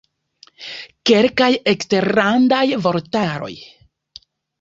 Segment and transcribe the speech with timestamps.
[1.09, 3.51] Kelkaj eksterlandaj vortaroj.